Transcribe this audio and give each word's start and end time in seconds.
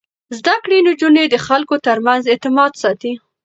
زده 0.37 0.55
کړې 0.63 0.77
نجونې 0.89 1.23
د 1.29 1.35
خلکو 1.47 1.75
ترمنځ 1.85 2.23
اعتماد 2.27 2.71
ساتي. 2.81 3.13